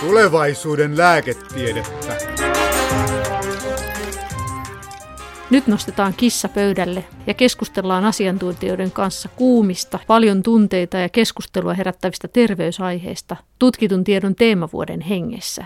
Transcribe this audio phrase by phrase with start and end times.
[0.00, 2.16] Tulevaisuuden lääketiedettä.
[5.50, 13.36] Nyt nostetaan kissa pöydälle ja keskustellaan asiantuntijoiden kanssa kuumista, paljon tunteita ja keskustelua herättävistä terveysaiheista
[13.58, 15.64] tutkitun tiedon teemavuoden hengessä.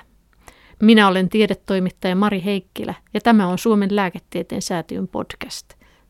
[0.82, 5.66] Minä olen tiedetoimittaja Mari Heikkilä ja tämä on Suomen lääketieteen säätiön podcast.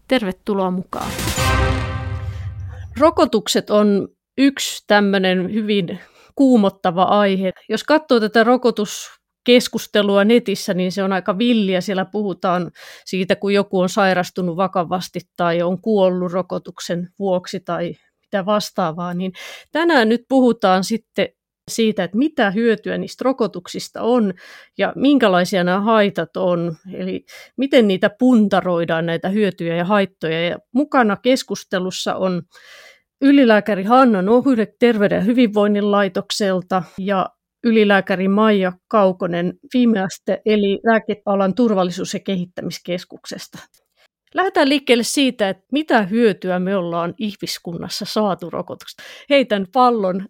[0.09, 1.11] Tervetuloa mukaan.
[2.98, 4.09] Rokotukset on
[4.39, 5.98] yksi tämmöinen hyvin
[6.35, 7.52] kuumottava aihe.
[7.69, 11.80] Jos katsoo tätä rokotuskeskustelua netissä, niin se on aika villiä.
[11.80, 12.70] Siellä puhutaan
[13.05, 19.15] siitä, kun joku on sairastunut vakavasti tai on kuollut rokotuksen vuoksi tai mitä vastaavaa.
[19.15, 19.33] Niin
[19.73, 21.28] tänään nyt puhutaan sitten
[21.70, 24.34] siitä, että mitä hyötyä niistä rokotuksista on
[24.78, 27.25] ja minkälaisia nämä haitat on, eli
[27.56, 30.48] miten niitä puntaroidaan, näitä hyötyjä ja haittoja.
[30.48, 32.42] Ja mukana keskustelussa on
[33.23, 37.27] ylilääkäri Hanna Nohyre Terveyden ja hyvinvoinnin laitokselta ja
[37.65, 43.59] ylilääkäri Maija Kaukonen Fimeaste eli lääkealan turvallisuus- ja kehittämiskeskuksesta.
[44.34, 49.03] Lähdetään liikkeelle siitä, että mitä hyötyä me ollaan ihmiskunnassa saatu rokotuksesta.
[49.31, 50.27] Heitän pallon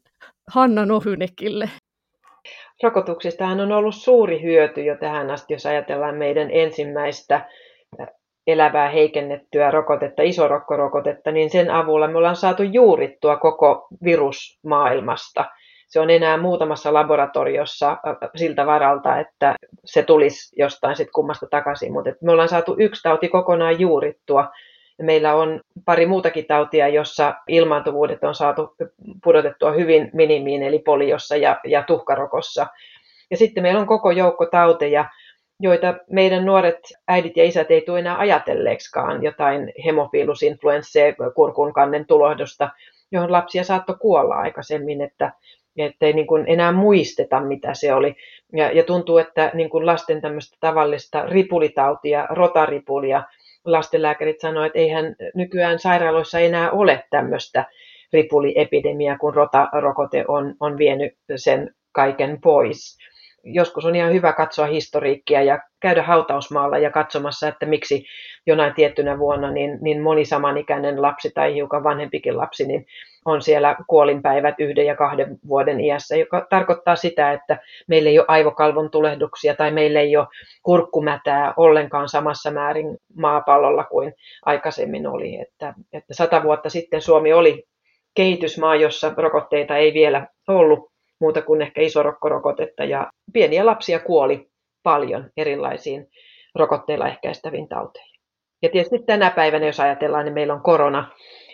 [0.51, 1.71] Hanna Nohynekille.
[2.83, 7.49] Rokotuksistahan on ollut suuri hyöty jo tähän asti, jos ajatellaan meidän ensimmäistä
[8.47, 15.45] elävää heikennettyä rokotetta, isorokkorokotetta, niin sen avulla me ollaan saatu juurittua koko virus maailmasta.
[15.89, 17.97] Se on enää muutamassa laboratoriossa
[18.37, 23.29] siltä varalta, että se tulisi jostain sitten kummasta takaisin, mutta me ollaan saatu yksi tauti
[23.29, 24.49] kokonaan juurittua.
[25.03, 28.75] Meillä on pari muutakin tautia, jossa ilmaantuvuudet on saatu
[29.25, 32.67] pudotettua hyvin minimiin, eli poliossa ja, ja tuhkarokossa.
[33.31, 35.05] Ja sitten meillä on koko joukko tauteja,
[35.63, 42.07] joita meidän nuoret äidit ja isät ei tule enää ajatelleeksikaan, jotain hemofilusinfluenssia, kurkun kannen
[43.13, 45.33] johon lapsia saattoi kuolla aikaisemmin, että
[46.01, 48.17] ei niin enää muisteta, mitä se oli.
[48.53, 53.23] Ja, ja tuntuu, että niin kuin lasten tämmöistä tavallista ripulitautia, rotaripulia,
[53.65, 57.65] lastenlääkärit sanoivat, että eihän nykyään sairaaloissa enää ole tämmöistä
[58.13, 62.99] ripuliepidemiaa, kun rotarokote on, on vienyt sen kaiken pois
[63.45, 68.05] joskus on ihan hyvä katsoa historiikkia ja käydä hautausmaalla ja katsomassa, että miksi
[68.47, 72.87] jonain tiettynä vuonna niin, niin moni samanikäinen lapsi tai hiukan vanhempikin lapsi niin
[73.25, 78.27] on siellä kuolinpäivät yhden ja kahden vuoden iässä, joka tarkoittaa sitä, että meillä ei ole
[78.29, 80.27] aivokalvon tulehduksia tai meillä ei ole
[80.63, 84.15] kurkkumätää ollenkaan samassa määrin maapallolla kuin
[84.47, 85.41] aikaisemmin oli.
[85.41, 87.65] Että, että sata vuotta sitten Suomi oli
[88.15, 90.92] kehitysmaa, jossa rokotteita ei vielä ollut
[91.23, 94.51] muuta kuin ehkä isorokkorokotetta ja pieniä lapsia kuoli
[94.83, 96.09] paljon erilaisiin
[96.55, 98.21] rokotteilla ehkäistäviin tauteihin.
[98.63, 101.13] Ja tietysti tänä päivänä, jos ajatellaan, niin meillä on korona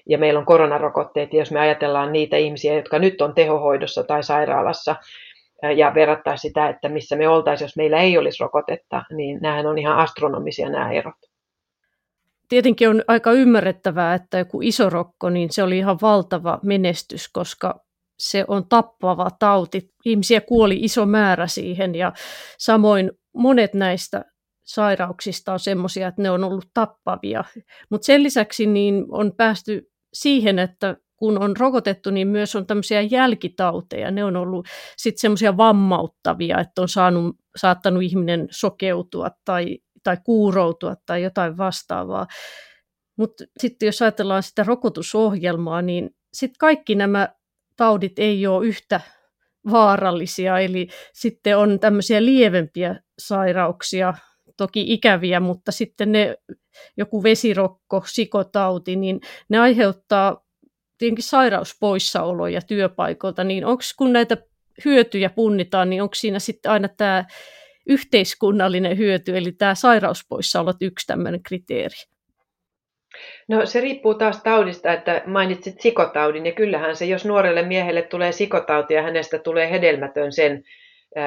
[0.08, 1.32] ja meillä on koronarokotteet.
[1.32, 4.96] Ja jos me ajatellaan niitä ihmisiä, jotka nyt on tehohoidossa tai sairaalassa,
[5.76, 9.78] ja verrattaisiin sitä, että missä me oltaisiin, jos meillä ei olisi rokotetta, niin nämähän on
[9.78, 11.14] ihan astronomisia nämä erot.
[12.48, 17.80] Tietenkin on aika ymmärrettävää, että joku iso rokko, niin se oli ihan valtava menestys, koska
[18.18, 19.90] se on tappava tauti.
[20.04, 22.12] Ihmisiä kuoli iso määrä siihen ja
[22.58, 24.24] samoin monet näistä
[24.64, 27.44] sairauksista on sellaisia, että ne on ollut tappavia.
[27.90, 33.00] Mutta sen lisäksi niin on päästy siihen, että kun on rokotettu, niin myös on tämmöisiä
[33.00, 34.10] jälkitauteja.
[34.10, 40.94] Ne on ollut sitten semmoisia vammauttavia, että on saanut, saattanut ihminen sokeutua tai, tai kuuroutua
[41.06, 42.26] tai jotain vastaavaa.
[43.18, 47.28] Mutta sitten jos ajatellaan sitä rokotusohjelmaa, niin sitten kaikki nämä
[47.78, 49.00] taudit ei ole yhtä
[49.70, 54.14] vaarallisia, eli sitten on tämmöisiä lievempiä sairauksia,
[54.56, 56.36] toki ikäviä, mutta sitten ne,
[56.96, 60.44] joku vesirokko, sikotauti, niin ne aiheuttaa
[60.98, 64.36] tietenkin sairauspoissaoloja työpaikolta, niin onko kun näitä
[64.84, 67.24] hyötyjä punnitaan, niin onko siinä sitten aina tämä
[67.86, 71.96] yhteiskunnallinen hyöty, eli tämä sairauspoissaolot yksi tämmöinen kriteeri?
[73.48, 78.32] No se riippuu taas taudista, että mainitsit sikotaudin ja kyllähän se, jos nuorelle miehelle tulee
[78.32, 80.64] sikotauti ja hänestä tulee hedelmätön sen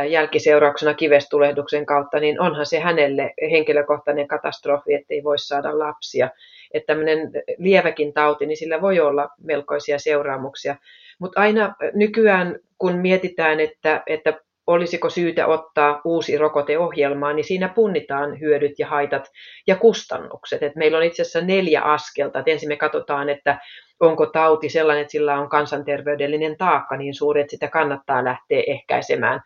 [0.09, 6.29] jälkiseurauksena kivestulehduksen kautta, niin onhan se hänelle henkilökohtainen katastrofi, ettei voi saada lapsia.
[6.73, 10.75] Että tämmöinen lieväkin tauti, niin sillä voi olla melkoisia seuraamuksia.
[11.19, 14.33] Mutta aina nykyään, kun mietitään, että, että
[14.71, 19.31] olisiko syytä ottaa uusi rokoteohjelma, niin siinä punnitaan hyödyt ja haitat
[19.67, 20.63] ja kustannukset.
[20.63, 22.39] Et meillä on itse asiassa neljä askelta.
[22.39, 23.59] Et ensin me katsotaan, että
[23.99, 29.41] onko tauti sellainen, että sillä on kansanterveydellinen taakka niin suuri, että sitä kannattaa lähteä ehkäisemään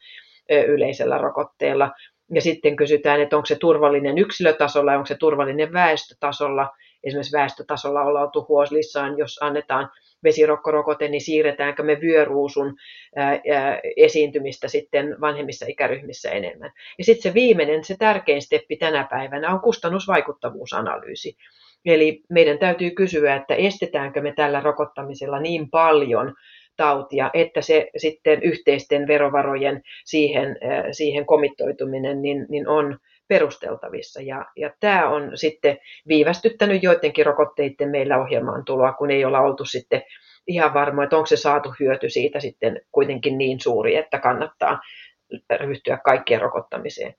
[0.67, 1.91] yleisellä rokotteella.
[2.33, 6.69] Ja sitten kysytään, että onko se turvallinen yksilötasolla ja onko se turvallinen väestötasolla.
[7.05, 9.89] Esimerkiksi väestötasolla ollaan oltu huoslissaan, jos annetaan
[10.23, 12.75] vesirokkorokote, niin siirretäänkö me vyöruusun
[13.97, 16.71] esiintymistä sitten vanhemmissa ikäryhmissä enemmän.
[16.97, 21.35] Ja sitten se viimeinen, se tärkein steppi tänä päivänä on kustannusvaikuttavuusanalyysi.
[21.85, 26.33] Eli meidän täytyy kysyä, että estetäänkö me tällä rokottamisella niin paljon
[26.77, 30.57] tautia, että se sitten yhteisten verovarojen siihen,
[30.91, 34.21] siihen komittoituminen niin, niin on perusteltavissa.
[34.21, 35.77] Ja, ja tämä on sitten
[36.07, 40.03] viivästyttänyt joidenkin rokotteiden meillä ohjelmaan tuloa, kun ei olla oltu sitten
[40.47, 44.79] ihan varma, että onko se saatu hyöty siitä sitten kuitenkin niin suuri, että kannattaa
[45.59, 47.15] ryhtyä kaikkien rokottamiseen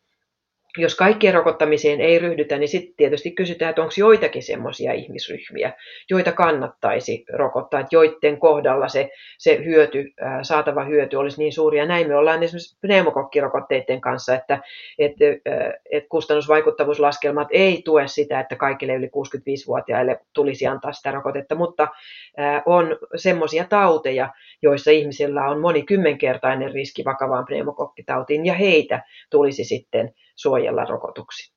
[0.77, 5.73] jos kaikkien rokottamiseen ei ryhdytä, niin sitten tietysti kysytään, että onko joitakin semmoisia ihmisryhmiä,
[6.11, 10.05] joita kannattaisi rokottaa, että joiden kohdalla se, se hyöty,
[10.43, 11.79] saatava hyöty olisi niin suuri.
[11.79, 14.61] Ja näin me ollaan esimerkiksi pneumokokkirokotteiden kanssa, että,
[14.99, 15.25] että,
[15.91, 21.89] että kustannusvaikuttavuuslaskelmat ei tue sitä, että kaikille yli 65-vuotiaille tulisi antaa sitä rokotetta, mutta
[22.67, 24.29] on semmoisia tauteja,
[24.63, 31.57] joissa ihmisillä on monikymmenkertainen riski vakavaan pneumokokkitautiin, ja heitä tulisi sitten suojella rokotuksiin.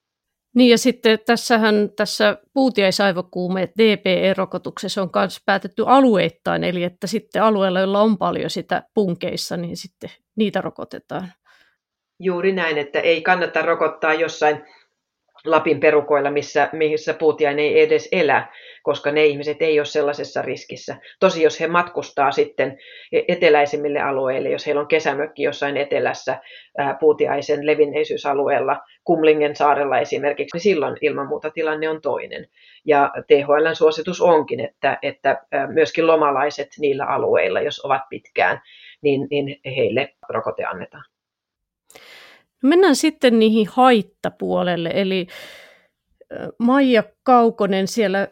[0.56, 7.80] Niin ja sitten tässähän tässä puutiaisaivokuumeet DPE-rokotuksessa on myös päätetty alueittain, eli että sitten alueella,
[7.80, 11.34] joilla on paljon sitä punkeissa, niin sitten niitä rokotetaan.
[12.20, 14.66] Juuri näin, että ei kannata rokottaa jossain
[15.46, 18.48] Lapin perukoilla, missä, missä puutiainen ei edes elä,
[18.84, 20.98] koska ne ihmiset ei ole sellaisessa riskissä.
[21.20, 22.78] Tosi jos he matkustaa sitten
[23.28, 26.38] eteläisimmille alueille, jos heillä on kesämökki jossain etelässä
[27.00, 32.48] puutiaisen levinneisyysalueella, Kumlingen saarella esimerkiksi, niin silloin ilman muuta tilanne on toinen.
[32.86, 38.62] Ja THLn suositus onkin, että, että myöskin lomalaiset niillä alueilla, jos ovat pitkään,
[39.02, 41.04] niin, niin heille rokote annetaan.
[42.64, 45.28] Mennään sitten niihin haittapuolelle, eli
[46.60, 48.28] Maija Kaukonen siellä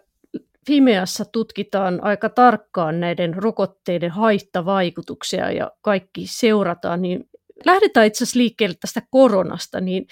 [0.68, 7.30] Fimeassa tutkitaan aika tarkkaan näiden rokotteiden haittavaikutuksia ja kaikki seurataan, niin
[7.66, 10.08] lähdetään itse asiassa liikkeelle tästä koronasta, niin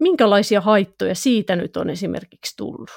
[0.00, 2.90] minkälaisia haittoja siitä nyt on esimerkiksi tullut?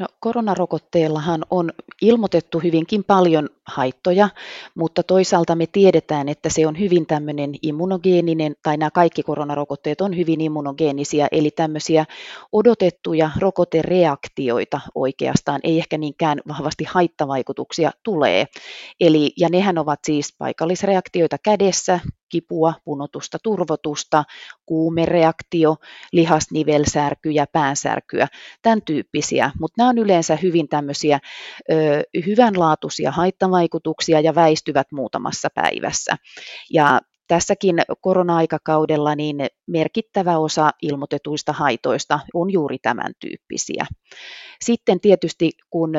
[0.00, 1.70] No, koronarokotteellahan on
[2.02, 4.28] ilmoitettu hyvinkin paljon haittoja,
[4.74, 10.16] mutta toisaalta me tiedetään, että se on hyvin tämmöinen immunogeeninen, tai nämä kaikki koronarokotteet on
[10.16, 12.04] hyvin immunogeenisia, eli tämmöisiä
[12.52, 18.46] odotettuja rokotereaktioita oikeastaan, ei ehkä niinkään vahvasti haittavaikutuksia tulee.
[19.00, 22.00] Eli, ja nehän ovat siis paikallisreaktioita kädessä,
[22.30, 24.24] kipua, punotusta, turvotusta,
[24.66, 25.76] kuumereaktio,
[26.12, 28.28] lihasnivelsärkyjä, päänsärkyä,
[28.62, 31.18] tämän tyyppisiä, mutta nämä on yleensä hyvin tämmöisiä
[31.70, 31.74] ö,
[32.26, 36.16] hyvänlaatuisia haittavaikutuksia ja väistyvät muutamassa päivässä.
[36.72, 37.00] Ja
[37.30, 43.86] tässäkin korona-aikakaudella niin merkittävä osa ilmoitetuista haitoista on juuri tämän tyyppisiä.
[44.64, 45.92] Sitten tietysti kun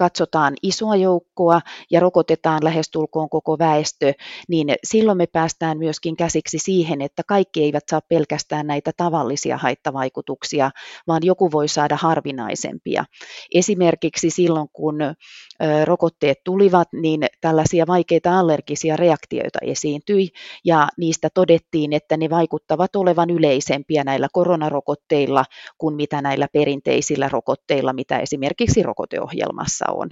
[0.00, 1.60] katsotaan isoa joukkoa
[1.90, 4.12] ja rokotetaan lähestulkoon koko väestö,
[4.48, 10.70] niin silloin me päästään myöskin käsiksi siihen, että kaikki eivät saa pelkästään näitä tavallisia haittavaikutuksia,
[11.06, 13.04] vaan joku voi saada harvinaisempia.
[13.54, 14.98] Esimerkiksi silloin, kun
[15.84, 20.28] rokotteet tulivat, niin tällaisia vaikeita allergisia reaktioita esiintyi
[20.64, 25.44] ja niistä todettiin, että ne vaikuttavat olevan yleisempiä näillä koronarokotteilla
[25.78, 30.10] kuin mitä näillä perinteisillä rokotteilla, mitä esimerkiksi rokoteohjelmassa on.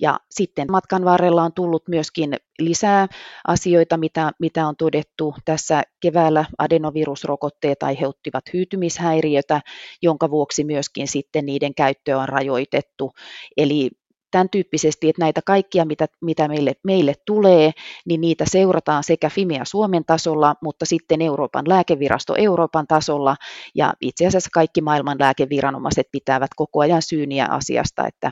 [0.00, 3.06] Ja sitten matkan varrella on tullut myöskin lisää
[3.46, 5.34] asioita, mitä, mitä on todettu.
[5.44, 9.60] Tässä keväällä adenovirusrokotteet aiheuttivat hyytymishäiriötä,
[10.02, 13.12] jonka vuoksi myöskin sitten niiden käyttöä on rajoitettu.
[13.56, 13.90] Eli
[14.30, 17.72] tämän tyyppisesti, että näitä kaikkia, mitä, mitä meille, meille tulee,
[18.06, 23.36] niin niitä seurataan sekä Fimea Suomen tasolla, mutta sitten Euroopan lääkevirasto Euroopan tasolla,
[23.74, 28.30] ja itse asiassa kaikki maailman lääkeviranomaiset pitävät koko ajan syyniä asiasta, että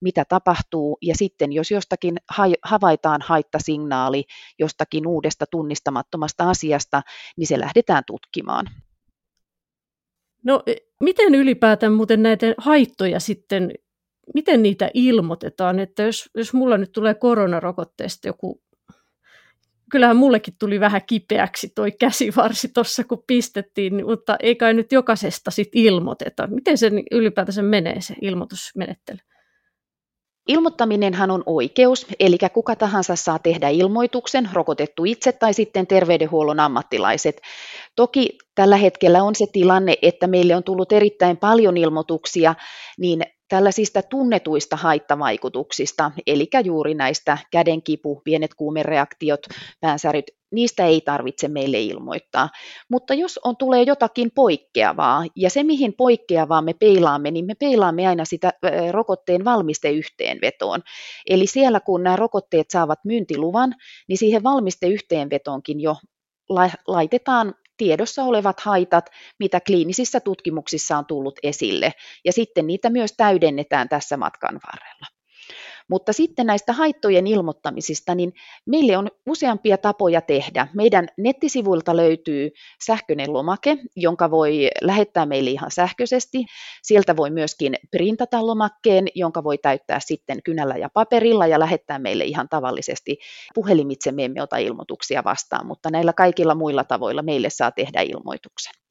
[0.00, 2.16] mitä tapahtuu, ja sitten jos jostakin
[2.62, 4.24] havaitaan haittasignaali
[4.58, 7.02] jostakin uudesta tunnistamattomasta asiasta,
[7.36, 8.66] niin se lähdetään tutkimaan.
[10.44, 10.62] No
[11.00, 13.70] miten ylipäätään muuten näitä haittoja sitten
[14.34, 18.62] miten niitä ilmoitetaan, että jos, jos mulla nyt tulee koronarokotteesta joku,
[19.90, 25.50] kyllähän mullekin tuli vähän kipeäksi toi käsivarsi tuossa, kun pistettiin, mutta ei kai nyt jokaisesta
[25.50, 26.46] sit ilmoiteta.
[26.46, 29.18] Miten se ylipäätänsä menee se ilmoitusmenettely?
[30.48, 37.40] Ilmoittaminenhan on oikeus, eli kuka tahansa saa tehdä ilmoituksen, rokotettu itse tai sitten terveydenhuollon ammattilaiset.
[37.96, 42.54] Toki tällä hetkellä on se tilanne, että meille on tullut erittäin paljon ilmoituksia,
[42.98, 49.40] niin tällaisista tunnetuista haittavaikutuksista, eli juuri näistä kädenkipu, pienet kuumereaktiot,
[49.80, 52.48] päänsäryt, niistä ei tarvitse meille ilmoittaa.
[52.90, 58.06] Mutta jos on, tulee jotakin poikkeavaa, ja se mihin poikkeavaa me peilaamme, niin me peilaamme
[58.06, 58.52] aina sitä
[58.90, 60.80] rokotteen valmisteyhteenvetoon.
[61.26, 63.74] Eli siellä kun nämä rokotteet saavat myyntiluvan,
[64.08, 65.96] niin siihen valmisteyhteenvetoonkin jo
[66.86, 71.92] laitetaan tiedossa olevat haitat, mitä kliinisissä tutkimuksissa on tullut esille,
[72.24, 75.17] ja sitten niitä myös täydennetään tässä matkan varrella.
[75.90, 78.32] Mutta sitten näistä haittojen ilmoittamisista, niin
[78.66, 80.68] meille on useampia tapoja tehdä.
[80.74, 82.50] Meidän nettisivuilta löytyy
[82.86, 86.44] sähköinen lomake, jonka voi lähettää meille ihan sähköisesti.
[86.82, 92.24] Sieltä voi myöskin printata lomakkeen, jonka voi täyttää sitten kynällä ja paperilla ja lähettää meille
[92.24, 93.18] ihan tavallisesti.
[93.54, 98.87] Puhelimitse me emme ota ilmoituksia vastaan, mutta näillä kaikilla muilla tavoilla meille saa tehdä ilmoituksen.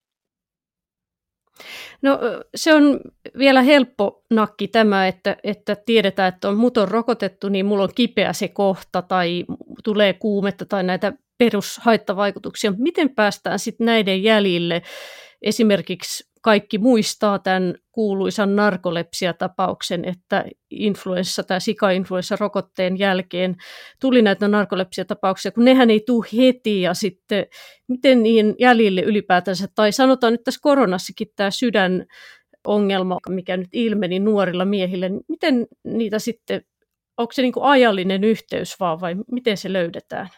[2.01, 2.19] No
[2.55, 2.99] se on
[3.37, 8.33] vielä helppo nakki tämä, että, että tiedetään, että on muton rokotettu, niin mulla on kipeä
[8.33, 9.45] se kohta tai
[9.83, 12.73] tulee kuumetta tai näitä perushaittavaikutuksia.
[12.77, 14.81] Miten päästään sitten näiden jäljille?
[15.41, 23.55] Esimerkiksi kaikki muistaa tämän kuuluisan narkolepsiatapauksen, että influenssa tai sika-influenssa-rokotteen jälkeen
[24.01, 27.45] tuli näitä narkolepsiatapauksia, kun nehän ei tule heti ja sitten
[27.87, 32.05] miten niin jäljille ylipäätänsä, tai sanotaan nyt tässä koronassakin tämä sydän
[32.67, 36.61] ongelma, mikä nyt ilmeni nuorilla miehillä, niin miten niitä sitten,
[37.17, 40.29] onko se niin kuin ajallinen yhteys vaan vai miten se löydetään?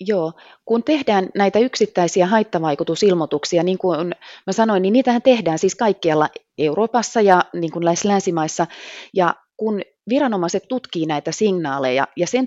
[0.00, 0.32] Joo,
[0.64, 4.14] kun tehdään näitä yksittäisiä haittavaikutusilmoituksia, niin kuin
[4.46, 8.66] mä sanoin, niin niitähän tehdään siis kaikkialla Euroopassa ja niin kuin länsimaissa.
[9.14, 12.46] Ja kun viranomaiset tutkii näitä signaaleja ja sen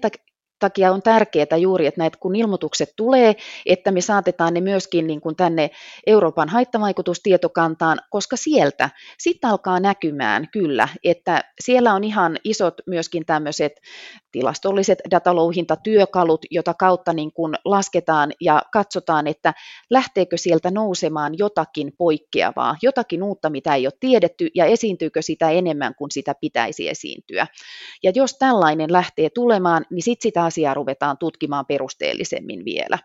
[0.59, 3.35] takia on tärkeää juuri, että näitä kun ilmoitukset tulee,
[3.65, 5.69] että me saatetaan ne myöskin niin kuin tänne
[6.07, 13.73] Euroopan haittavaikutustietokantaan, koska sieltä sitten alkaa näkymään kyllä, että siellä on ihan isot myöskin tämmöiset
[14.31, 19.53] tilastolliset datalouhintatyökalut, jota kautta niin kuin lasketaan ja katsotaan, että
[19.89, 25.95] lähteekö sieltä nousemaan jotakin poikkeavaa, jotakin uutta, mitä ei ole tiedetty, ja esiintyykö sitä enemmän
[25.95, 27.47] kuin sitä pitäisi esiintyä.
[28.03, 32.99] Ja jos tällainen lähtee tulemaan, niin sitten sitä asiaa ruvetaan tutkimaan perusteellisemmin vielä.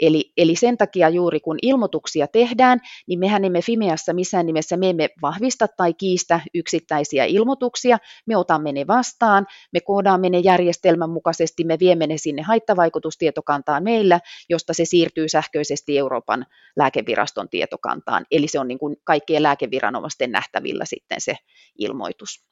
[0.00, 4.90] Eli, eli sen takia juuri kun ilmoituksia tehdään, niin mehän emme Fimeassa missään nimessä me
[4.90, 11.64] emme vahvista tai kiistä yksittäisiä ilmoituksia, me otamme ne vastaan, me koodaamme ne järjestelmän mukaisesti,
[11.64, 16.46] me viemme ne sinne haittavaikutustietokantaan meillä, josta se siirtyy sähköisesti Euroopan
[16.76, 18.26] lääkeviraston tietokantaan.
[18.30, 21.36] Eli se on niin kuin kaikkien lääkeviranomaisten nähtävillä sitten se
[21.78, 22.51] ilmoitus.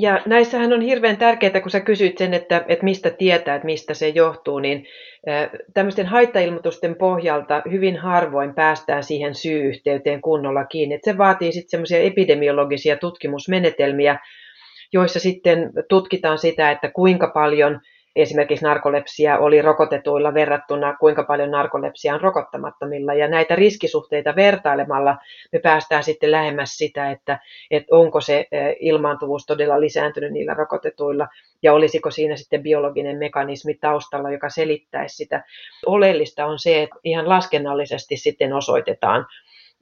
[0.00, 3.94] Ja näissähän on hirveän tärkeää, kun sä kysyt sen, että, että mistä tietää, että mistä
[3.94, 4.86] se johtuu, niin
[5.74, 10.94] tämmöisten haittailmoitusten pohjalta hyvin harvoin päästään siihen syy-yhteyteen kunnolla kiinni.
[10.94, 14.18] Että se vaatii sitten semmoisia epidemiologisia tutkimusmenetelmiä,
[14.92, 17.80] joissa sitten tutkitaan sitä, että kuinka paljon
[18.16, 23.14] esimerkiksi narkolepsia oli rokotetuilla verrattuna kuinka paljon narkolepsia on rokottamattomilla.
[23.14, 25.16] Ja näitä riskisuhteita vertailemalla
[25.52, 27.38] me päästään sitten lähemmäs sitä, että,
[27.70, 28.46] että onko se
[28.80, 31.28] ilmaantuvuus todella lisääntynyt niillä rokotetuilla
[31.62, 35.44] ja olisiko siinä sitten biologinen mekanismi taustalla, joka selittäisi sitä.
[35.86, 39.26] Oleellista on se, että ihan laskennallisesti sitten osoitetaan,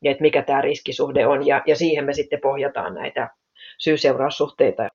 [0.05, 3.31] että mikä tämä riskisuhde on ja, ja siihen me sitten pohjataan näitä
[3.79, 4.89] syy-seuraussuhteita.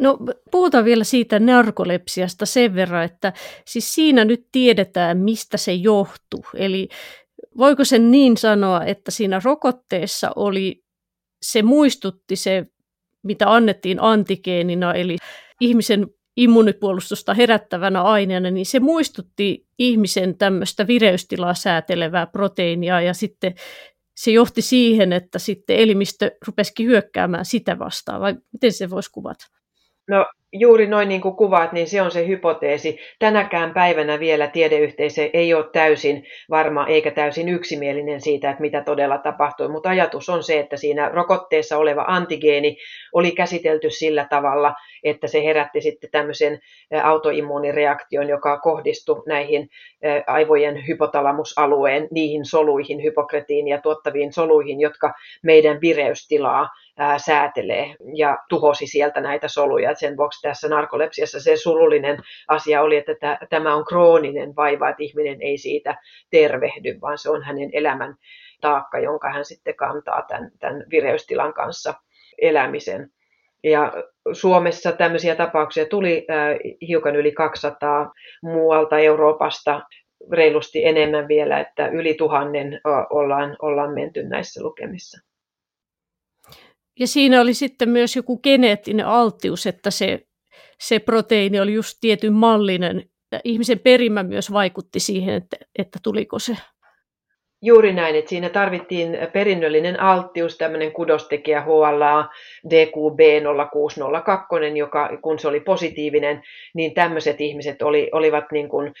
[0.00, 0.18] No
[0.50, 3.32] puhutaan vielä siitä narkolepsiasta sen verran, että
[3.66, 6.44] siis siinä nyt tiedetään, mistä se johtuu.
[6.54, 6.88] Eli
[7.58, 10.84] voiko sen niin sanoa, että siinä rokotteessa oli,
[11.42, 12.66] se muistutti se,
[13.22, 15.16] mitä annettiin antigeenina, eli
[15.60, 23.54] ihmisen immunipuolustusta herättävänä aineena, niin se muistutti ihmisen tämmöistä vireystilaa säätelevää proteiinia ja sitten
[24.16, 29.46] se johti siihen, että sitten elimistö rupesikin hyökkäämään sitä vastaan, vai miten se voisi kuvata?
[30.08, 32.98] No juuri noin niin kuin kuvaat, niin se on se hypoteesi.
[33.18, 39.18] Tänäkään päivänä vielä tiedeyhteisö ei ole täysin varma eikä täysin yksimielinen siitä, että mitä todella
[39.18, 42.76] tapahtui, mutta ajatus on se, että siinä rokotteessa oleva antigeeni
[43.12, 46.58] oli käsitelty sillä tavalla, että se herätti sitten tämmöisen
[47.02, 49.68] autoimmuunireaktion, joka kohdistui näihin
[50.26, 56.68] aivojen hypotalamusalueen, niihin soluihin, hypokretiin ja tuottaviin soluihin, jotka meidän vireystilaa
[57.16, 59.94] säätelee ja tuhosi sieltä näitä soluja.
[59.94, 62.18] sen vuoksi tässä narkolepsiassa se surullinen
[62.48, 65.96] asia oli, että tämä on krooninen vaiva, että ihminen ei siitä
[66.30, 68.14] tervehdy, vaan se on hänen elämän
[68.60, 71.94] taakka, jonka hän sitten kantaa tämän, tämän vireystilan kanssa
[72.42, 73.10] elämisen.
[73.64, 73.92] Ja
[74.32, 76.26] Suomessa tämmöisiä tapauksia tuli
[76.88, 79.82] hiukan yli 200 muualta Euroopasta
[80.32, 82.80] reilusti enemmän vielä, että yli tuhannen
[83.10, 85.31] ollaan, ollaan menty näissä lukemissa.
[87.00, 90.26] Ja siinä oli sitten myös joku geneettinen alttius, että se
[90.82, 93.10] se proteiini oli just tietyn mallinen.
[93.44, 96.56] Ihmisen perimä myös vaikutti siihen, että, että tuliko se
[97.64, 102.28] Juuri näin, että siinä tarvittiin perinnöllinen alttius, tämmöinen kudostekijä HLA
[102.68, 106.42] DQB0602, joka kun se oli positiivinen,
[106.74, 108.92] niin tämmöiset ihmiset oli, olivat niin kuin,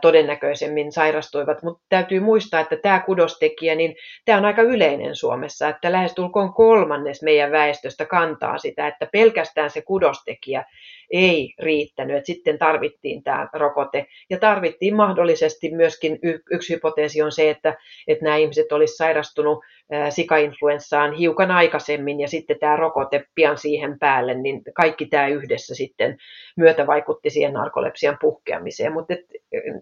[0.00, 1.62] todennäköisemmin sairastuivat.
[1.62, 7.22] Mutta täytyy muistaa, että tämä kudostekijä, niin tämä on aika yleinen Suomessa, että lähestulkoon kolmannes
[7.22, 10.64] meidän väestöstä kantaa sitä, että pelkästään se kudostekijä
[11.10, 14.06] ei riittänyt, että sitten tarvittiin tämä rokote.
[14.30, 16.18] Ja tarvittiin mahdollisesti myöskin,
[16.50, 17.74] yksi hypoteesi on se, että,
[18.08, 19.64] että nämä ihmiset olisivat sairastunut
[20.10, 26.18] sikainfluenssaan hiukan aikaisemmin ja sitten tämä rokote pian siihen päälle, niin kaikki tämä yhdessä sitten
[26.56, 28.92] myötä vaikutti siihen narkolepsian puhkeamiseen.
[28.92, 29.14] Mutta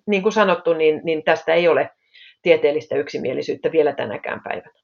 [0.06, 1.90] niin kuin sanottu, niin, niin tästä ei ole
[2.42, 4.82] tieteellistä yksimielisyyttä vielä tänäkään päivänä.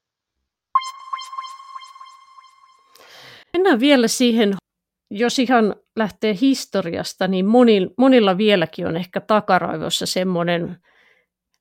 [3.52, 4.54] Mennään vielä siihen
[5.10, 10.76] jos ihan lähtee historiasta, niin monilla, monilla vieläkin on ehkä takaraivossa semmoinen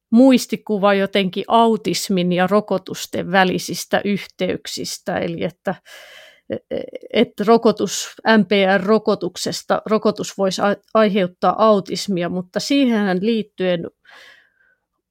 [0.10, 5.76] muistikuva jotenkin autismin ja rokotusten välisistä yhteyksistä, eli että,
[7.14, 10.62] että rokotus, MPR-rokotuksesta, rokotus voisi
[10.94, 13.88] aiheuttaa autismia, mutta siihen liittyen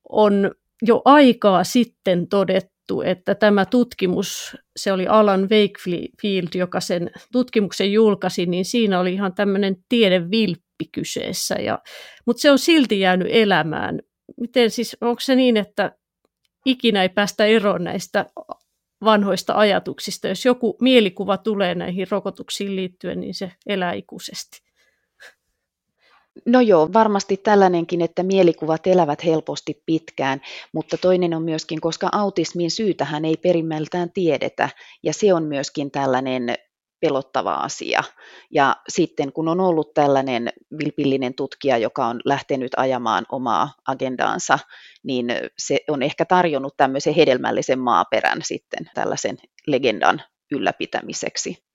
[0.09, 0.51] on
[0.83, 8.47] jo aikaa sitten todettu, että tämä tutkimus, se oli Alan Wakefield, joka sen tutkimuksen julkaisi,
[8.47, 11.79] niin siinä oli ihan tämmöinen tiedevilppi kyseessä, ja,
[12.27, 14.01] mutta se on silti jäänyt elämään.
[14.41, 15.93] Miten siis, onko se niin, että
[16.65, 18.27] ikinä ei päästä eroon näistä
[19.05, 20.29] vanhoista ajatuksista.
[20.29, 24.67] Jos joku mielikuva tulee näihin rokotuksiin liittyen, niin se elää ikuisesti.
[26.47, 30.41] No joo, varmasti tällainenkin, että mielikuvat elävät helposti pitkään,
[30.73, 34.69] mutta toinen on myöskin, koska autismin syytähän ei perimmältään tiedetä,
[35.03, 36.55] ja se on myöskin tällainen
[37.01, 38.03] pelottava asia.
[38.51, 44.59] Ja sitten kun on ollut tällainen vilpillinen tutkija, joka on lähtenyt ajamaan omaa agendaansa,
[45.03, 45.27] niin
[45.59, 50.23] se on ehkä tarjonnut tämmöisen hedelmällisen maaperän sitten tällaisen legendan
[50.53, 51.67] ylläpitämiseksi.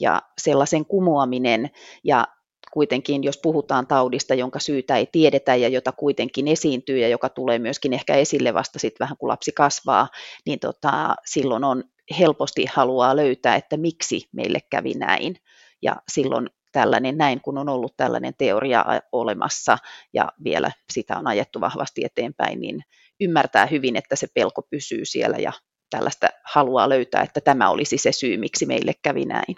[0.00, 1.70] Ja sellaisen kumoaminen
[2.04, 2.26] ja
[2.72, 7.58] kuitenkin, jos puhutaan taudista, jonka syytä ei tiedetä ja jota kuitenkin esiintyy ja joka tulee
[7.58, 10.08] myöskin ehkä esille vasta sitten vähän kun lapsi kasvaa,
[10.46, 11.84] niin tota, silloin on
[12.18, 15.36] helposti haluaa löytää, että miksi meille kävi näin.
[15.82, 19.78] Ja silloin tällainen näin, kun on ollut tällainen teoria olemassa
[20.12, 22.80] ja vielä sitä on ajettu vahvasti eteenpäin, niin
[23.20, 25.52] ymmärtää hyvin, että se pelko pysyy siellä ja
[25.90, 29.56] tällaista haluaa löytää, että tämä olisi se syy, miksi meille kävi näin.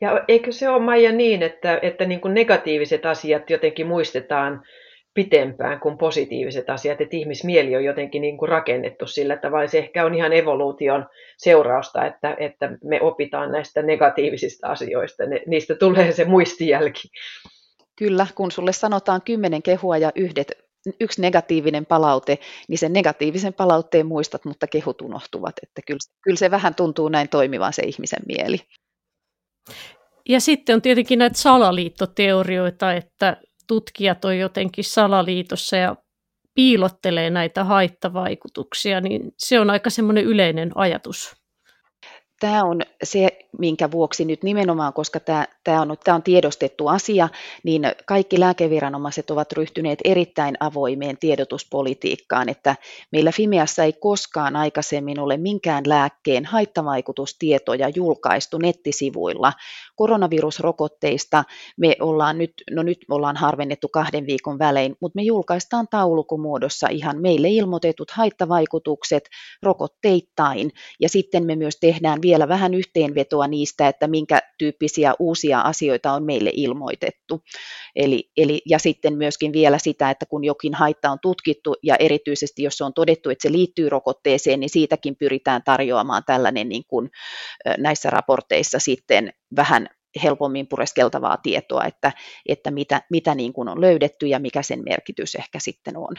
[0.00, 4.62] Ja eikö se ole Maija niin, että, että niin kuin negatiiviset asiat jotenkin muistetaan
[5.14, 9.66] pitempään kuin positiiviset asiat, että ihmismieli on jotenkin niin kuin rakennettu sillä tavalla.
[9.66, 11.06] Se ehkä on ihan evoluution
[11.38, 15.26] seurausta, että, että me opitaan näistä negatiivisista asioista.
[15.26, 17.08] Ne, niistä tulee se muistijälki.
[17.98, 20.52] Kyllä, kun sulle sanotaan kymmenen kehua ja yhdet,
[21.00, 25.54] yksi negatiivinen palaute, niin sen negatiivisen palautteen muistat, mutta kehut unohtuvat.
[25.62, 28.58] Että kyllä, kyllä se vähän tuntuu näin toimivan se ihmisen mieli.
[30.28, 33.36] Ja sitten on tietenkin näitä salaliittoteorioita, että
[33.70, 35.96] tutkijat on jotenkin salaliitossa ja
[36.54, 41.36] piilottelee näitä haittavaikutuksia, niin se on aika semmoinen yleinen ajatus
[42.40, 47.28] tämä on se, minkä vuoksi nyt nimenomaan, koska tämä, tämä, on, tämä on tiedostettu asia,
[47.64, 52.76] niin kaikki lääkeviranomaiset ovat ryhtyneet erittäin avoimeen tiedotuspolitiikkaan, että
[53.12, 59.52] meillä Fimeassa ei koskaan aikaisemmin ole minkään lääkkeen haittavaikutustietoja julkaistu nettisivuilla.
[59.96, 61.44] Koronavirusrokotteista
[61.76, 67.22] me ollaan nyt, no nyt ollaan harvennettu kahden viikon välein, mutta me julkaistaan taulukumuodossa ihan
[67.22, 69.24] meille ilmoitetut haittavaikutukset
[69.62, 76.12] rokotteittain, ja sitten me myös tehdään vielä vähän yhteenvetoa niistä, että minkä tyyppisiä uusia asioita
[76.12, 77.40] on meille ilmoitettu.
[77.96, 82.62] Eli, eli, ja sitten myöskin vielä sitä, että kun jokin haitta on tutkittu ja erityisesti
[82.62, 87.10] jos on todettu, että se liittyy rokotteeseen, niin siitäkin pyritään tarjoamaan tällainen niin kuin
[87.78, 89.88] näissä raporteissa sitten vähän
[90.22, 92.12] helpommin pureskeltavaa tietoa, että,
[92.46, 96.14] että mitä, mitä niin kuin on löydetty ja mikä sen merkitys ehkä sitten on.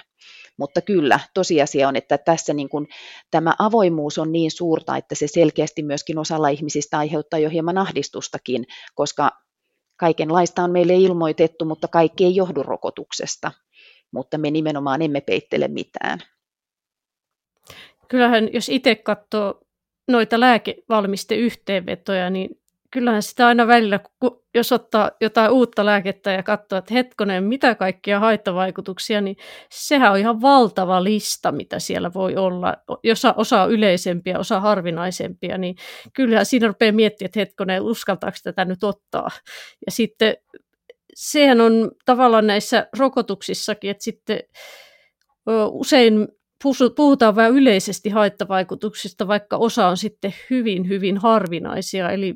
[0.57, 2.87] Mutta kyllä, tosiasia on, että tässä niin kuin,
[3.31, 8.65] tämä avoimuus on niin suurta, että se selkeästi myöskin osalla ihmisistä aiheuttaa jo hieman ahdistustakin,
[8.95, 9.31] koska
[9.97, 13.51] kaikenlaista on meille ilmoitettu, mutta kaikki ei johdu rokotuksesta,
[14.11, 16.19] mutta me nimenomaan emme peittele mitään.
[18.07, 19.61] Kyllähän, jos itse katsoo
[20.07, 22.60] noita lääkevalmisteyhteenvetoja, niin
[22.91, 23.99] kyllähän sitä aina välillä,
[24.53, 29.35] jos ottaa jotain uutta lääkettä ja katsoo, että hetkonen, mitä kaikkia haittavaikutuksia, niin
[29.71, 32.77] sehän on ihan valtava lista, mitä siellä voi olla.
[33.11, 35.75] Osa, osa on yleisempiä, osa harvinaisempia, niin
[36.15, 39.29] kyllähän siinä rupeaa miettimään, että hetkonen, uskaltaako tätä nyt ottaa.
[39.85, 40.35] Ja sitten
[41.15, 44.39] sehän on tavallaan näissä rokotuksissakin, että sitten
[45.71, 46.27] usein
[46.95, 52.09] puhutaan vähän yleisesti haittavaikutuksista, vaikka osa on sitten hyvin, hyvin harvinaisia.
[52.09, 52.35] Eli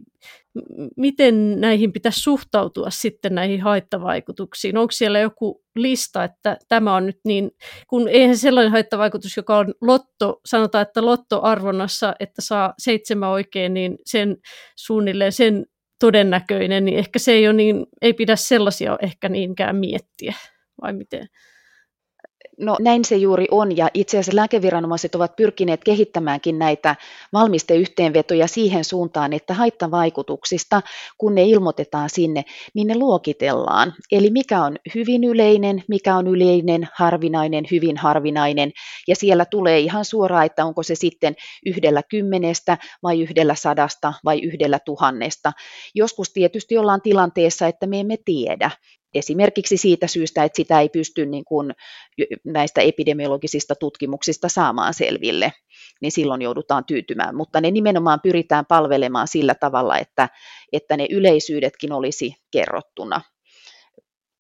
[0.98, 4.78] miten näihin pitäisi suhtautua sitten näihin haittavaikutuksiin?
[4.78, 7.52] Onko siellä joku lista, että tämä on nyt niin,
[7.88, 13.98] kun eihän sellainen haittavaikutus, joka on lotto, sanotaan, että lottoarvonnassa, että saa seitsemän oikein, niin
[14.06, 14.38] sen
[14.76, 15.66] suunnilleen sen
[16.00, 20.34] todennäköinen, niin ehkä se ei, ole niin, ei pidä sellaisia ehkä niinkään miettiä,
[20.82, 21.28] vai miten?
[22.60, 26.96] No näin se juuri on ja itse asiassa lääkeviranomaiset ovat pyrkineet kehittämäänkin näitä
[27.34, 30.82] valmisteyhteenvetoja siihen suuntaan, että haittavaikutuksista,
[31.18, 33.94] kun ne ilmoitetaan sinne, niin ne luokitellaan.
[34.12, 38.72] Eli mikä on hyvin yleinen, mikä on yleinen, harvinainen, hyvin harvinainen
[39.08, 44.39] ja siellä tulee ihan suoraan, että onko se sitten yhdellä kymmenestä vai yhdellä sadasta vai
[44.39, 45.52] yhdellä tuhannesta.
[45.96, 48.72] Joskus tietysti ollaan tilanteessa, että me emme tiedä
[49.13, 51.74] esimerkiksi siitä syystä, että sitä ei pysty niin kuin
[52.44, 55.54] näistä epidemiologisista tutkimuksista saamaan selville,
[56.02, 57.36] niin silloin joudutaan tyytymään.
[57.36, 60.30] Mutta ne nimenomaan pyritään palvelemaan sillä tavalla, että,
[60.74, 63.22] että ne yleisyydetkin olisi kerrottuna.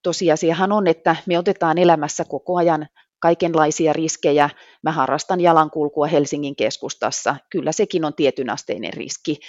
[0.03, 2.87] Tosiasiahan on, että me otetaan elämässä koko ajan
[3.19, 4.49] kaikenlaisia riskejä.
[4.83, 7.35] Mä harrastan jalankulkua Helsingin keskustassa.
[7.49, 9.39] Kyllä sekin on tietyn asteinen riski.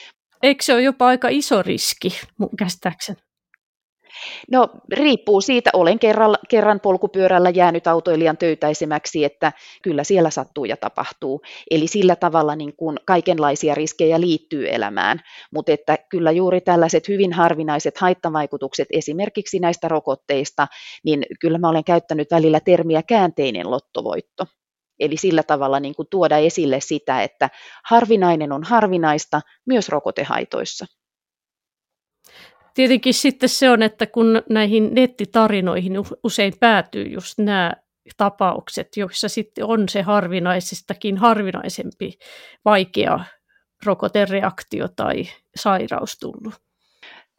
[0.42, 3.25] Eikö se ole jopa aika iso riski, mun käsittääkseni?
[4.50, 10.76] No riippuu siitä, olen kerran, kerran polkupyörällä jäänyt autoilijan töytäisemäksi, että kyllä siellä sattuu ja
[10.76, 11.42] tapahtuu.
[11.70, 15.20] Eli sillä tavalla niin kuin kaikenlaisia riskejä liittyy elämään,
[15.54, 20.66] mutta että kyllä juuri tällaiset hyvin harvinaiset haittavaikutukset esimerkiksi näistä rokotteista,
[21.04, 24.46] niin kyllä mä olen käyttänyt välillä termiä käänteinen lottovoitto.
[25.00, 27.50] Eli sillä tavalla niin kuin tuoda esille sitä, että
[27.84, 30.86] harvinainen on harvinaista myös rokotehaitoissa.
[32.76, 35.92] Tietenkin sitten se on, että kun näihin nettitarinoihin
[36.24, 37.72] usein päätyy just nämä
[38.16, 42.18] tapaukset, joissa sitten on se harvinaisestakin harvinaisempi
[42.64, 43.24] vaikea
[43.84, 45.24] rokotereaktio tai
[45.56, 46.54] sairaus tullut.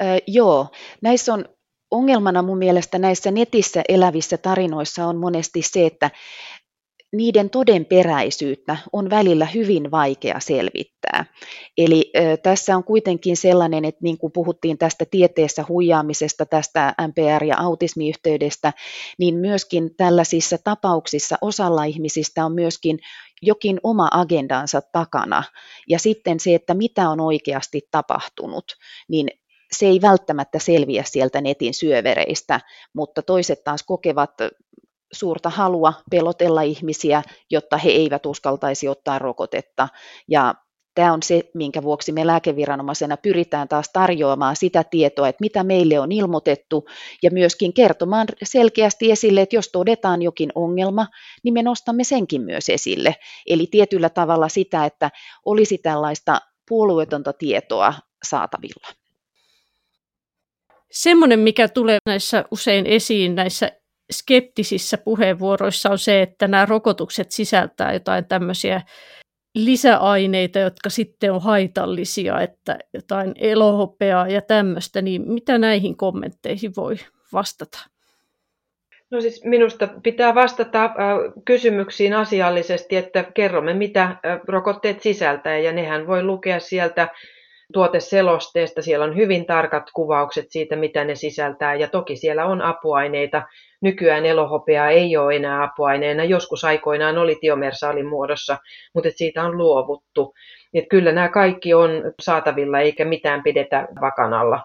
[0.04, 0.68] Öö, joo,
[1.02, 1.46] näissä on
[1.92, 6.12] ongelmana mun mielestä näissä netissä elävissä tarinoissa on monesti se, että
[7.14, 11.26] niiden todenperäisyyttä on välillä hyvin vaikea selvittää.
[11.78, 17.46] Eli ö, tässä on kuitenkin sellainen, että niin kuin puhuttiin tästä tieteessä huijaamisesta, tästä MPR-
[17.46, 18.74] ja autismiyhteydestä,
[19.20, 23.00] niin myöskin tällaisissa tapauksissa osalla ihmisistä on myöskin
[23.42, 25.44] jokin oma agendansa takana.
[25.88, 28.66] Ja sitten se, että mitä on oikeasti tapahtunut,
[29.10, 29.28] niin
[29.72, 32.62] se ei välttämättä selviä sieltä netin syövereistä,
[32.94, 34.32] mutta toiset taas kokevat
[35.12, 39.88] suurta halua pelotella ihmisiä, jotta he eivät uskaltaisi ottaa rokotetta.
[40.28, 40.54] Ja
[40.96, 46.00] tämä on se, minkä vuoksi me lääkeviranomaisena pyritään taas tarjoamaan sitä tietoa, että mitä meille
[46.00, 46.86] on ilmoitettu,
[47.24, 51.08] ja myöskin kertomaan selkeästi esille, että jos todetaan jokin ongelma,
[51.44, 53.16] niin me nostamme senkin myös esille.
[53.48, 55.12] Eli tietyllä tavalla sitä, että
[55.46, 56.40] olisi tällaista
[56.70, 57.94] puolueetonta tietoa
[58.24, 58.88] saatavilla.
[60.92, 63.72] Semmoinen, mikä tulee näissä usein esiin näissä
[64.12, 68.82] skeptisissä puheenvuoroissa on se, että nämä rokotukset sisältää jotain tämmöisiä
[69.56, 76.96] lisäaineita, jotka sitten on haitallisia, että jotain elohopeaa ja tämmöistä, niin mitä näihin kommentteihin voi
[77.34, 77.80] vastata?
[79.12, 80.94] No siis minusta pitää vastata äh,
[81.46, 87.08] kysymyksiin asiallisesti, että kerromme mitä äh, rokotteet sisältää ja nehän voi lukea sieltä
[87.74, 88.82] tuoteselosteesta.
[88.82, 93.44] Siellä on hyvin tarkat kuvaukset siitä, mitä ne sisältää ja toki siellä on apuaineita.
[93.82, 96.24] Nykyään elohopea ei ole enää apuaineena.
[96.24, 98.58] Joskus aikoinaan oli tiomersaalin muodossa,
[98.94, 100.34] mutta siitä on luovuttu.
[100.74, 101.90] Et kyllä nämä kaikki on
[102.22, 104.64] saatavilla eikä mitään pidetä vakanalla.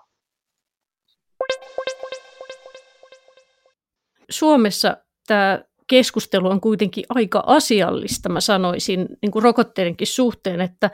[4.30, 10.90] Suomessa tämä keskustelu on kuitenkin aika asiallista, mä sanoisin, niin kuin rokotteidenkin suhteen, että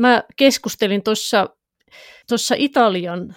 [0.00, 1.02] Mä keskustelin
[2.28, 3.36] tuossa Italian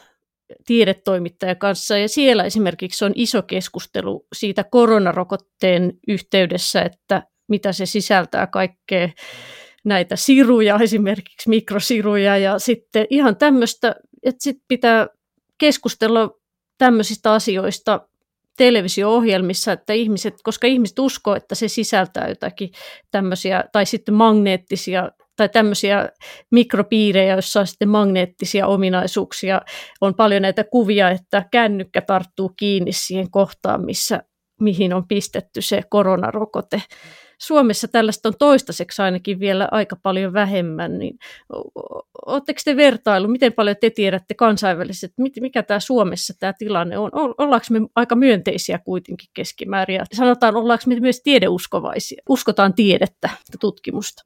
[0.65, 8.47] tiedetoimittajan kanssa, ja siellä esimerkiksi on iso keskustelu siitä koronarokotteen yhteydessä, että mitä se sisältää
[8.47, 9.09] kaikkea
[9.85, 15.07] näitä siruja, esimerkiksi mikrosiruja, ja sitten ihan tämmöistä, että sit pitää
[15.57, 16.29] keskustella
[16.77, 18.07] tämmöisistä asioista
[18.57, 22.69] televisio-ohjelmissa, että ihmiset, koska ihmiset uskoo, että se sisältää jotakin
[23.11, 26.09] tämmöisiä, tai sitten magneettisia tai tämmöisiä
[26.51, 29.61] mikropiirejä, joissa on sitten magneettisia ominaisuuksia.
[30.01, 34.23] On paljon näitä kuvia, että kännykkä tarttuu kiinni siihen kohtaan, missä
[34.61, 36.81] mihin on pistetty se koronarokote.
[37.41, 41.17] Suomessa tällaista on toistaiseksi ainakin vielä aika paljon vähemmän, niin
[42.25, 47.09] oletteko te vertailu, miten paljon te tiedätte kansainvälisesti, mikä tämä Suomessa tämä tilanne on?
[47.13, 50.01] Ollaanko me aika myönteisiä kuitenkin keskimäärin?
[50.13, 52.23] Sanotaan, ollaanko me myös tiedeuskovaisia?
[52.29, 54.23] Uskotaan tiedettä ja tutkimusta?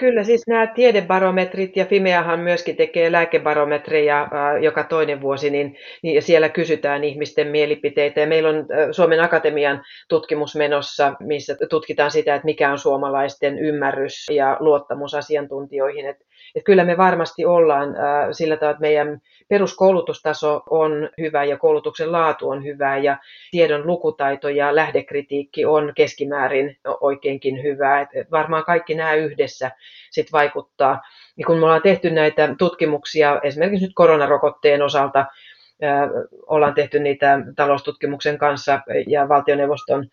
[0.00, 6.22] Kyllä, siis nämä tiedebarometrit ja Fimeahan myöskin tekee lääkebarometreja äh, joka toinen vuosi, niin, niin
[6.22, 8.20] siellä kysytään ihmisten mielipiteitä.
[8.20, 13.58] Ja meillä on äh, Suomen Akatemian tutkimus menossa, missä tutkitaan sitä, että mikä on suomalaisten
[13.58, 16.06] ymmärrys ja luottamus asiantuntijoihin.
[16.54, 21.56] Et että kyllä me varmasti ollaan äh, sillä tavalla, että meidän peruskoulutustaso on hyvä ja
[21.56, 23.18] koulutuksen laatu on hyvä ja
[23.50, 28.00] tiedon lukutaito ja lähdekritiikki on keskimäärin oikeinkin hyvä.
[28.00, 29.70] Et varmaan kaikki nämä yhdessä
[30.10, 31.02] sit vaikuttaa.
[31.36, 36.08] Ja kun me ollaan tehty näitä tutkimuksia esimerkiksi nyt koronarokotteen osalta, äh,
[36.46, 40.06] ollaan tehty niitä taloustutkimuksen kanssa ja valtioneuvoston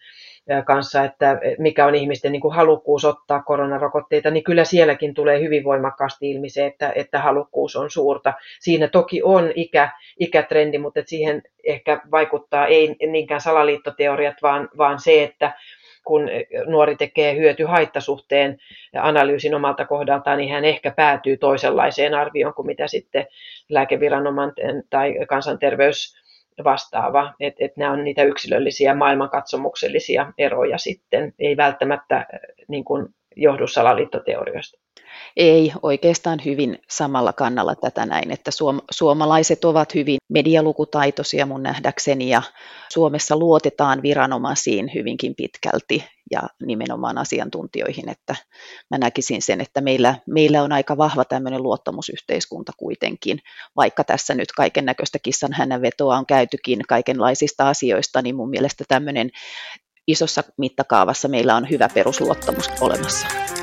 [0.66, 5.64] kanssa, että mikä on ihmisten niin kuin halukkuus ottaa koronarokotteita, niin kyllä sielläkin tulee hyvin
[5.64, 8.34] voimakkaasti ilmi se, että, että halukkuus on suurta.
[8.60, 15.24] Siinä toki on ikä, ikätrendi, mutta siihen ehkä vaikuttaa ei niinkään salaliittoteoriat, vaan, vaan se,
[15.24, 15.54] että
[16.04, 16.30] kun
[16.66, 18.58] nuori tekee hyöty-haittasuhteen
[19.02, 23.28] analyysin omalta kohdaltaan, niin hän ehkä päätyy toisenlaiseen arvioon kuin mitä sitten
[23.70, 26.27] lääkeviranomainen tai kansanterveys
[26.64, 32.26] vastaava, että et nämä on niitä yksilöllisiä maailmankatsomuksellisia eroja sitten, ei välttämättä äh,
[32.68, 34.87] niin kuin johdu salaliittoteorioista.
[35.38, 42.30] Ei, oikeastaan hyvin samalla kannalla tätä näin, että suom- suomalaiset ovat hyvin medialukutaitoisia mun nähdäkseni
[42.30, 42.42] ja
[42.90, 48.36] Suomessa luotetaan viranomaisiin hyvinkin pitkälti ja nimenomaan asiantuntijoihin, että
[48.92, 53.40] mä näkisin sen, että meillä, meillä on aika vahva tämmöinen luottamusyhteiskunta kuitenkin,
[53.76, 58.84] vaikka tässä nyt kaiken näköistä kissan hänen vetoa on käytykin kaikenlaisista asioista, niin mun mielestä
[58.88, 59.30] tämmöinen
[60.08, 63.57] isossa mittakaavassa meillä on hyvä perusluottamus olemassa.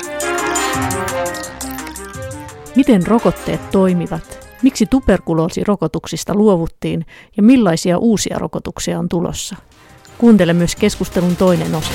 [2.75, 4.45] Miten rokotteet toimivat?
[4.61, 7.05] Miksi tuberkuloosirokotuksista luovuttiin
[7.37, 9.55] ja millaisia uusia rokotuksia on tulossa?
[10.17, 11.91] Kuuntele myös keskustelun toinen osa.